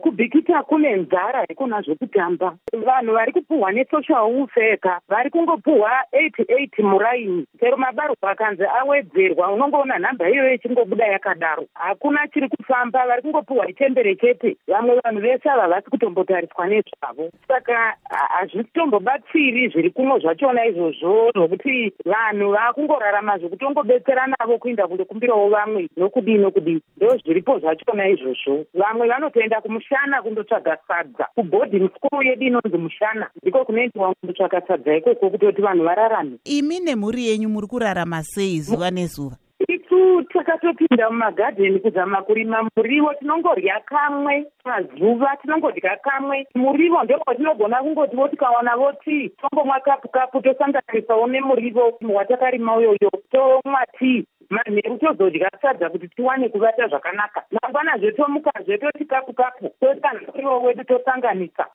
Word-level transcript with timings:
kubhikita 0.00 0.62
kune 0.62 0.96
nzara 0.96 1.44
ikona 1.48 1.82
zvokutamba 1.82 2.56
vanhu 2.72 3.12
vari 3.12 3.32
kupuhwa 3.32 3.72
nesocial 3.72 4.42
ufeka 4.42 5.00
vari 5.08 5.30
kungopuhwa 5.30 5.90
88 6.12 6.82
muraini. 6.82 7.46
Chero 7.60 7.76
mabarwa 7.76 8.16
akanzi 8.22 8.62
awedzerwa 8.64 9.52
unongoona 9.52 9.98
nhamba 9.98 10.30
iyoyo 10.30 10.54
ichingobuda 10.54 11.06
yakadaro. 11.06 11.66
Hakuna 11.74 12.28
chiri 12.28 12.48
kufamba 12.48 13.06
vari 13.06 13.22
kungopuhwa 13.22 13.68
itembere 13.68 14.14
chete. 14.14 14.56
Vamwe 14.68 15.00
vanhu 15.04 15.20
vese 15.20 15.50
ava 15.50 15.68
vasi 15.68 15.90
kutombotariswa 15.90 16.66
nezvavo. 16.66 17.30
Saka 17.48 17.96
hazvitombobatsiri 18.08 19.68
zviri 19.68 19.90
kuno 19.90 20.18
zvachona 20.18 20.66
izvozvo 20.66 21.30
zvokuti 21.34 21.92
vanhu 22.04 22.50
vaakungorarama 22.50 23.38
zvokutongobetsera 23.38 24.26
navo 24.26 24.58
kuinda 24.58 24.86
kundokumbirawo 24.86 25.48
vamwe 25.48 25.88
nokudii 25.96 26.38
nokudii. 26.38 26.80
Ndo 26.96 27.16
zviripo 27.16 27.58
zvachona 27.58 28.08
izvozvo. 28.08 28.64
Vamwe 28.74 29.08
vanotoenda 29.08 29.60
kumushana 29.72 30.22
kundotsvaga 30.22 30.78
sadza. 30.88 31.26
Kubhodhing 31.34 31.88
school 31.96 32.26
yedu 32.26 32.46
inonzi 32.46 32.78
mushana 32.78 33.26
ndiko 33.42 33.64
kunoendiwa 33.64 34.14
kundotsvaga 34.14 34.60
sadza. 34.68 34.96
Ikoko 34.96 35.30
kutoti 35.30 35.62
vanhu 35.62 35.84
vararame. 35.84 36.38
Imi 36.44 36.80
nemhuri 36.80 37.26
yenyu 37.26 37.48
muri 37.48 37.66
kurarama 37.66 38.22
sei 38.22 38.60
zuva 38.60 38.90
nezuva? 38.90 39.36
Isu 39.68 40.22
takatopinda 40.32 41.10
mumagadheni 41.10 41.78
kuzama 41.80 42.22
kurima 42.22 42.68
muriwo 42.76 43.14
tinongorya 43.14 43.80
kamwe 43.86 44.44
pazuva 44.64 45.36
tinongodya 45.42 45.96
kamwe. 46.04 46.46
Murivo 46.54 47.02
ndowatinogona 47.04 47.82
kungotivo 47.82 48.28
tikawana 48.28 48.76
voti 48.76 49.28
tombomwa 49.40 49.80
kapu 49.80 50.08
kapu 50.08 50.40
tosanganisawo 50.42 51.26
nemurivo 51.26 51.98
watakarima 52.14 52.76
uyoyo 52.76 53.10
tomwa 53.30 53.86
tii 53.98 54.24
manheru 54.52 54.98
tozodya 54.98 55.50
sadza 55.62 55.90
kuti 55.90 56.08
tiwane 56.08 56.48
kuvata 56.48 56.88
zvakanaka. 56.88 57.44
Mangwanazve 57.50 58.12
tomukazve 58.12 58.78
toti 58.78 59.04
kapu 59.04 59.32
kapu 59.32 59.70
totanha 59.80 60.20
murivo 60.34 60.62
wedu 60.62 60.84
tosanganisa 60.84 61.66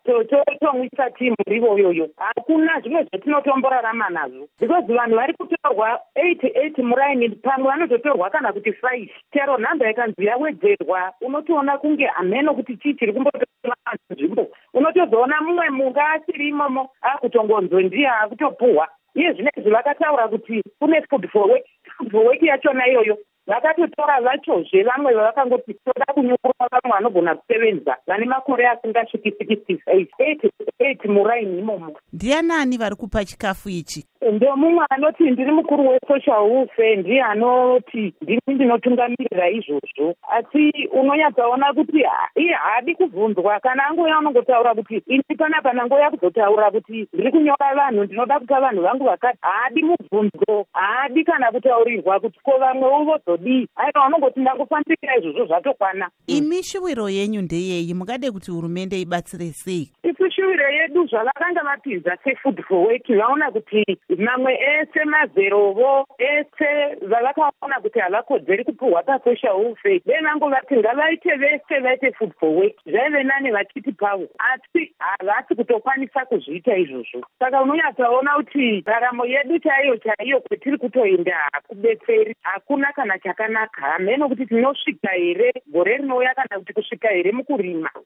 tomwisa 0.59 1.09
tii 1.12 1.34
murivo 1.38 1.73
uyoyo 1.73 2.09
hakuna 2.17 2.80
zvimwe 2.81 3.03
zvetinotomborarama 3.03 4.09
nazvo. 4.09 4.47
Because 4.59 4.94
vanhu 4.94 5.16
vari 5.16 5.34
kutorwa 5.34 6.00
88 6.16 6.84
muraini 6.84 7.30
pamwe 7.30 7.67
vanototorwa 7.67 8.30
kana 8.30 8.53
kuti 8.53 8.69
5 8.69 9.09
chero 9.34 9.58
nhamba 9.58 9.91
ikanzi 9.91 10.25
yawedzerwa 10.25 11.14
unotoona 11.22 11.78
kunge 11.78 12.06
hameno 12.06 12.53
kuti 12.53 12.78
chii 12.78 12.94
chiri 12.94 13.14
kumbotoaa 13.14 13.95
nzvimbo. 14.09 14.47
Unotozoona 14.73 15.41
mumwe 15.41 15.69
munga 15.69 16.09
asiri 16.09 16.50
imomo 16.50 16.89
akutongonzwe 17.02 17.84
ndiye 17.84 18.09
akutopuhwa 18.09 18.88
iye 19.17 19.34
zvinezvi 19.34 19.69
vakataura 19.69 20.28
kuti 20.28 20.64
kune 20.80 21.02
food 21.09 21.30
for 21.31 21.50
work 21.50 21.66
work 22.14 22.42
yachona 22.44 22.88
iyoyo 22.88 23.17
vakatotora 23.48 24.22
vachozve 24.22 24.84
vamwe 24.84 25.14
vavakangoti 25.14 25.73
toda 25.73 26.06
kunyungurwa 26.14 26.67
vamwe 26.72 26.92
vanogona 26.92 27.36
kusevenza. 27.36 27.95
Vane 28.08 28.26
makore 28.26 28.67
asingasviki 28.67 29.30
68 29.30 31.08
muraini 31.08 31.59
imomo 31.59 31.98
ndianani 32.14 32.78
vari 32.78 32.95
kupa 32.95 33.25
chikafu 33.25 33.70
ichi 33.70 34.06
ndomumwe 34.31 34.86
anoti 34.89 35.23
ndiri 35.31 35.52
mukuru 35.52 35.88
wesocial 35.89 36.52
ufe 36.64 36.95
ndiye 36.95 37.22
anoti 37.23 38.14
ndini 38.22 38.42
ndinotungamirira 38.47 39.50
izvozvo. 39.50 40.16
Asi 40.38 40.88
unonyatsaona 40.92 41.73
kuti 41.73 41.97
iye 42.36 42.53
haadi 42.53 42.95
kubvunzwa. 42.95 43.59
Kana 43.59 43.86
angoya 43.88 44.19
unongotaura 44.19 44.75
kuti 44.75 45.02
ini 45.08 45.23
panapa 45.38 45.73
nangoya 45.73 46.11
kuzotaura 46.11 46.72
kuti 46.72 47.08
ndiri 47.14 47.31
kunyora 47.31 47.75
vanhu 47.75 48.03
ndinoda 48.03 48.39
kupa 48.39 48.61
vanhu 48.61 48.81
vangu 48.81 49.03
vakati 49.06 49.38
haadi 49.42 49.84
mubvunzo 49.84 50.66
haadi 50.73 51.23
kana 51.23 51.52
kutaurirwa 51.52 52.19
kuti 52.19 52.39
ko 52.44 52.52
vamwewo 52.59 53.03
vozodii 53.03 53.67
aiwa 53.75 54.08
unongoti 54.08 54.39
ndangofambira 54.39 55.17
izvozvo 55.17 55.45
zvatokwana. 55.45 56.09
Imi 56.28 56.64
shuwiro 56.64 57.09
yenyu 57.09 57.41
ndeyei? 57.41 57.94
Mungade 57.94 58.31
kuti 58.31 58.52
hurumende 58.52 59.02
ibatsire 59.02 59.52
sei 59.52 59.91
isu 60.38 60.41
shuwiro 60.41 60.69
yedu 60.69 61.07
zvavakanga 61.07 61.63
vapinza 61.63 62.17
sefood 62.23 62.63
for 62.67 62.88
work 62.88 63.07
vaona 63.07 63.52
kuti 63.52 63.97
mamwe 64.17 64.53
ese 64.53 65.05
mazerovo 65.05 66.07
ese 66.17 66.95
vavakaona 67.01 67.81
kuti 67.81 68.00
havakodzeri 68.00 68.63
kupuhwa 68.63 69.03
pasocial 69.03 69.56
ufe. 69.56 70.01
Venangovati 70.06 70.75
ngavaite 70.75 71.35
vese 71.35 71.79
vaite 71.79 72.12
food 72.17 72.34
for 72.39 72.50
work. 72.50 72.75
Zvaive 72.85 73.23
nani 73.23 73.51
vachiti 73.51 73.91
pavo 73.91 74.28
asi 74.39 74.91
havasi 75.00 75.56
kutokwanisa 75.56 76.25
kuzviita 76.25 76.78
izvozvo. 76.78 77.25
Saka 77.39 77.62
unonyatsaona 77.62 78.35
kuti 78.35 78.83
raramo 78.85 79.25
yedu 79.25 79.59
chaiyo 79.59 79.97
chaiyo 79.97 80.39
kwetiri 80.39 80.78
kutoenda 80.78 81.38
hakubetseri 81.51 82.35
hakuna 82.41 82.94
kana 82.94 83.19
chakanaka. 83.19 83.81
Hameno 83.81 84.29
kuti 84.29 84.45
tinosvika 84.45 85.09
here 85.09 85.51
gore 85.67 85.97
rinouya 85.97 86.35
kana 86.35 86.59
kuti 86.59 86.73
kusvika 86.73 87.07
here 87.07 87.31
mukurima 87.31 87.89